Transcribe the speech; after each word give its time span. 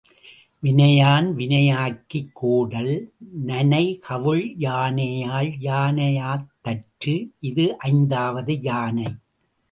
வினையான் 0.63 1.27
வினையாக்கிக் 1.31 2.29
கோடல் 2.33 3.13
நனைகவுள் 3.47 4.41
யானையால் 4.59 5.51
யானையாத் 5.59 6.47
தற்று. 6.61 7.15
இது 7.39 7.77
ஐந்தாவது 7.77 8.61
யானை. 8.61 9.07